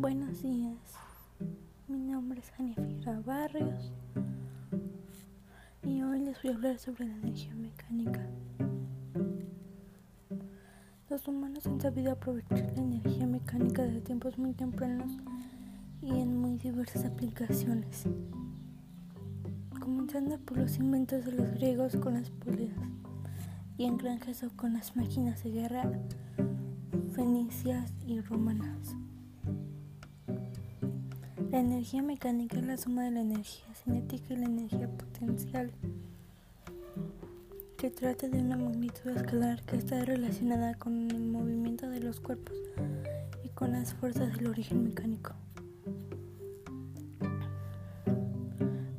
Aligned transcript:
Buenos 0.00 0.40
días, 0.40 0.78
mi 1.86 1.98
nombre 1.98 2.40
es 2.40 2.50
Ania 2.58 2.74
Figueroa 2.74 3.20
Barrios 3.20 3.92
y 5.82 6.00
hoy 6.00 6.20
les 6.20 6.42
voy 6.42 6.52
a 6.52 6.54
hablar 6.54 6.78
sobre 6.78 7.06
la 7.06 7.16
energía 7.16 7.54
mecánica. 7.54 8.26
Los 11.10 11.28
humanos 11.28 11.66
han 11.66 11.82
sabido 11.82 12.12
aprovechar 12.12 12.72
la 12.74 12.82
energía 12.82 13.26
mecánica 13.26 13.82
desde 13.82 14.00
tiempos 14.00 14.38
muy 14.38 14.54
tempranos 14.54 15.18
y 16.00 16.08
en 16.08 16.34
muy 16.34 16.56
diversas 16.56 17.04
aplicaciones, 17.04 18.04
comenzando 19.78 20.38
por 20.38 20.56
los 20.56 20.78
inventos 20.78 21.26
de 21.26 21.32
los 21.32 21.50
griegos 21.50 21.94
con 21.96 22.14
las 22.14 22.30
poleas 22.30 22.72
y 23.76 23.84
en 23.84 23.98
granjas 23.98 24.44
o 24.44 24.50
con 24.56 24.72
las 24.72 24.96
máquinas 24.96 25.44
de 25.44 25.50
guerra 25.50 25.92
fenicias 27.12 27.92
y 28.06 28.18
romanas. 28.22 28.96
La 31.50 31.58
energía 31.58 32.00
mecánica 32.00 32.58
es 32.58 32.64
la 32.64 32.76
suma 32.76 33.02
de 33.02 33.10
la 33.10 33.22
energía 33.22 33.74
cinética 33.74 34.34
y 34.34 34.36
la 34.36 34.46
energía 34.46 34.88
potencial. 34.88 35.72
Se 37.80 37.90
trata 37.90 38.28
de 38.28 38.38
una 38.40 38.56
magnitud 38.56 39.10
escalar 39.10 39.60
que 39.64 39.76
está 39.76 40.04
relacionada 40.04 40.74
con 40.74 41.10
el 41.10 41.18
movimiento 41.18 41.90
de 41.90 41.98
los 41.98 42.20
cuerpos 42.20 42.56
y 43.42 43.48
con 43.48 43.72
las 43.72 43.94
fuerzas 43.94 44.32
del 44.36 44.46
origen 44.46 44.84
mecánico. 44.84 45.32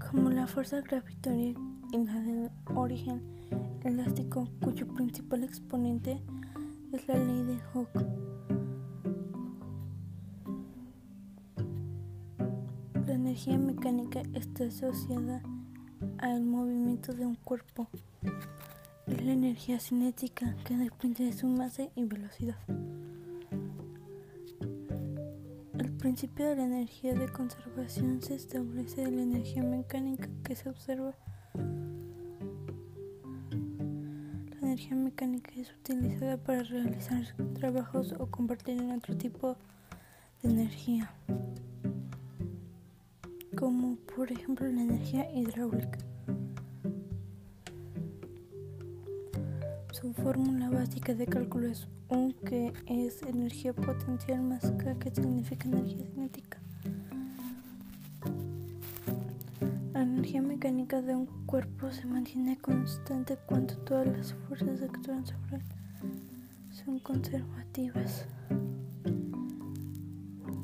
Como 0.09 0.29
la 0.29 0.45
fuerza 0.45 0.81
gravitatoria 0.81 1.53
y 1.93 1.97
la 2.03 2.19
del 2.19 2.49
origen 2.75 3.21
elástico, 3.85 4.49
cuyo 4.61 4.87
principal 4.87 5.45
exponente 5.45 6.21
es 6.91 7.07
la 7.07 7.15
ley 7.15 7.43
de 7.43 7.59
Hooke. 7.71 8.60
Energía 13.31 13.57
mecánica 13.57 14.23
está 14.33 14.65
asociada 14.65 15.41
al 16.17 16.41
movimiento 16.41 17.13
de 17.13 17.25
un 17.25 17.35
cuerpo. 17.35 17.87
Es 19.07 19.23
la 19.23 19.31
energía 19.31 19.79
cinética 19.79 20.53
que 20.65 20.75
depende 20.75 21.23
de 21.23 21.31
su 21.31 21.47
masa 21.47 21.83
y 21.95 22.03
velocidad. 22.03 22.57
El 25.79 25.93
principio 25.93 26.45
de 26.45 26.57
la 26.57 26.65
energía 26.65 27.13
de 27.13 27.29
conservación 27.29 28.21
se 28.21 28.35
establece 28.35 29.05
de 29.05 29.11
la 29.11 29.21
energía 29.21 29.63
mecánica 29.63 30.27
que 30.43 30.57
se 30.57 30.67
observa. 30.67 31.15
La 34.59 34.67
energía 34.67 34.97
mecánica 34.97 35.51
es 35.55 35.71
utilizada 35.71 36.35
para 36.35 36.63
realizar 36.63 37.23
trabajos 37.53 38.13
o 38.19 38.25
convertir 38.25 38.81
en 38.81 38.91
otro 38.91 39.15
tipo 39.15 39.55
de 40.43 40.49
energía 40.49 41.13
como 43.55 43.97
por 44.15 44.31
ejemplo 44.31 44.67
la 44.67 44.81
energía 44.81 45.31
hidráulica. 45.33 45.99
Su 49.91 50.13
fórmula 50.13 50.69
básica 50.69 51.13
de 51.13 51.27
cálculo 51.27 51.67
es 51.67 51.87
U, 52.09 52.33
que 52.45 52.73
es 52.87 53.21
energía 53.23 53.73
potencial 53.73 54.41
más 54.41 54.71
K, 54.71 54.95
que 54.95 55.13
significa 55.13 55.67
energía 55.67 56.05
cinética. 56.13 56.59
La 59.93 60.01
energía 60.01 60.41
mecánica 60.41 61.01
de 61.01 61.15
un 61.15 61.27
cuerpo 61.45 61.91
se 61.91 62.05
mantiene 62.05 62.57
constante 62.57 63.37
cuando 63.45 63.75
todas 63.79 64.07
las 64.07 64.33
fuerzas 64.33 64.79
que 64.79 64.85
actúan 64.85 65.25
sobre 65.25 65.57
él 65.57 65.63
son 66.71 66.99
conservativas. 66.99 68.25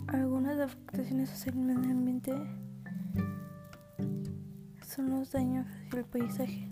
Algunas 0.07 0.57
afectaciones 0.59 1.31
hacia 1.31 1.51
el 1.51 1.69
ambiente 1.69 2.33
son 4.97 5.11
los 5.11 5.31
daños 5.31 5.67
hacia 5.67 5.99
el 5.99 6.05
paisaje, 6.05 6.67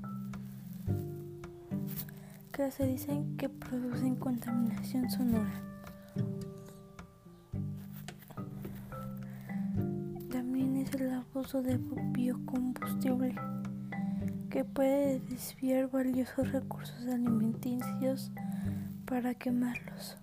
que 2.52 2.72
se 2.72 2.88
dicen 2.88 3.38
que 3.38 3.50
producen 3.50 4.16
contaminación 4.16 5.08
sonora. 5.12 5.54
También 10.32 10.76
es 10.78 10.92
el 10.96 11.12
abuso 11.14 11.62
de 11.62 11.78
biocombustible, 12.14 13.36
que 14.50 14.66
puede 14.66 15.20
desviar 15.20 15.92
valiosos 15.92 16.52
recursos 16.52 17.06
alimenticios 17.08 18.32
para 19.06 19.36
quemarlos. 19.36 20.18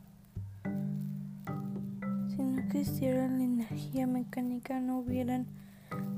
Si 2.31 2.43
no 2.43 2.59
existiera 2.63 3.29
la 3.29 3.45
energía 3.45 4.09
mecánica, 4.09 4.81
no 4.81 4.99
hubieran 4.99 5.47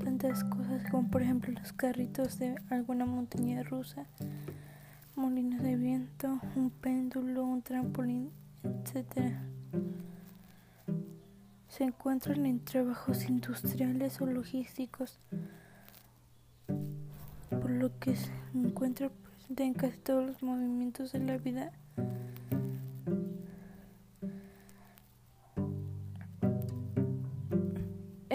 tantas 0.05 0.43
cosas 0.43 0.83
como 0.91 1.09
por 1.09 1.23
ejemplo 1.23 1.51
los 1.51 1.73
carritos 1.73 2.37
de 2.37 2.55
alguna 2.69 3.07
montaña 3.07 3.63
rusa, 3.63 4.05
molinos 5.15 5.63
de 5.63 5.75
viento, 5.75 6.39
un 6.55 6.69
péndulo, 6.69 7.43
un 7.43 7.63
trampolín, 7.63 8.29
etc. 8.63 9.33
Se 11.67 11.85
encuentran 11.85 12.45
en 12.45 12.63
trabajos 12.63 13.27
industriales 13.27 14.21
o 14.21 14.27
logísticos, 14.27 15.19
por 17.49 17.71
lo 17.71 17.97
que 17.97 18.15
se 18.15 18.31
encuentra 18.53 19.09
presente 19.09 19.63
en 19.63 19.73
casi 19.73 19.97
todos 19.97 20.23
los 20.23 20.43
movimientos 20.43 21.13
de 21.13 21.19
la 21.19 21.39
vida 21.39 21.71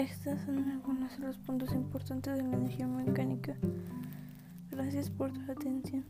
Estos 0.01 0.39
son 0.47 0.67
algunos 0.67 1.15
de 1.19 1.27
los 1.27 1.37
puntos 1.37 1.71
importantes 1.73 2.35
de 2.35 2.41
la 2.41 2.55
energía 2.55 2.87
mecánica. 2.87 3.55
Gracias 4.71 5.11
por 5.11 5.31
tu 5.31 5.51
atención. 5.51 6.03